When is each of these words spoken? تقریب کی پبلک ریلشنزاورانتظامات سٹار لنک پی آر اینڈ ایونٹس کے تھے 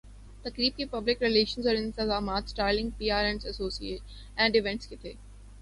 تقریب 0.45 0.77
کی 0.77 0.85
پبلک 0.85 1.21
ریلشنزاورانتظامات 1.23 2.49
سٹار 2.49 2.73
لنک 2.73 2.97
پی 2.97 3.11
آر 3.11 3.25
اینڈ 3.25 4.55
ایونٹس 4.55 4.87
کے 4.87 4.95
تھے 4.95 5.13